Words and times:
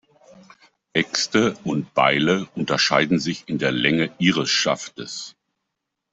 Äxte 0.93 1.55
und 1.63 1.93
Beile 1.93 2.47
unterscheiden 2.55 3.19
sich 3.19 3.47
in 3.47 3.59
der 3.59 3.71
Länge 3.71 4.11
ihres 4.17 4.49
Schaftes. 4.49 5.35